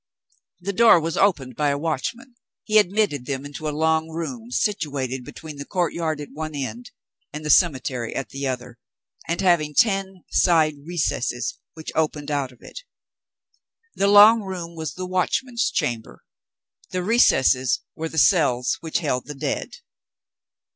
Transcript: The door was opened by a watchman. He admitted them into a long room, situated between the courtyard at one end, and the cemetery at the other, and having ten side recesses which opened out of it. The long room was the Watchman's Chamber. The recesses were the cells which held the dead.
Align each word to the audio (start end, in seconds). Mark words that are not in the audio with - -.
The 0.59 0.73
door 0.73 0.99
was 0.99 1.15
opened 1.15 1.55
by 1.55 1.69
a 1.69 1.77
watchman. 1.77 2.33
He 2.63 2.79
admitted 2.79 3.27
them 3.27 3.45
into 3.45 3.69
a 3.69 3.69
long 3.69 4.09
room, 4.09 4.49
situated 4.49 5.23
between 5.23 5.57
the 5.57 5.63
courtyard 5.65 6.19
at 6.19 6.29
one 6.33 6.55
end, 6.55 6.89
and 7.31 7.45
the 7.45 7.51
cemetery 7.51 8.15
at 8.15 8.29
the 8.29 8.47
other, 8.47 8.79
and 9.27 9.39
having 9.41 9.75
ten 9.75 10.23
side 10.31 10.73
recesses 10.87 11.59
which 11.75 11.91
opened 11.93 12.31
out 12.31 12.51
of 12.51 12.63
it. 12.63 12.79
The 13.93 14.07
long 14.07 14.41
room 14.41 14.75
was 14.75 14.95
the 14.95 15.05
Watchman's 15.05 15.69
Chamber. 15.69 16.23
The 16.89 17.03
recesses 17.03 17.81
were 17.95 18.09
the 18.09 18.17
cells 18.17 18.77
which 18.81 18.97
held 19.05 19.27
the 19.27 19.35
dead. 19.35 19.69